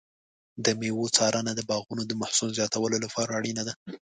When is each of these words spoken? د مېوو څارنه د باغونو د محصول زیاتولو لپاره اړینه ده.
د 0.65 0.67
مېوو 0.79 1.13
څارنه 1.15 1.51
د 1.55 1.61
باغونو 1.69 2.03
د 2.07 2.11
محصول 2.21 2.49
زیاتولو 2.57 2.97
لپاره 3.05 3.31
اړینه 3.39 3.63
ده. 3.67 3.73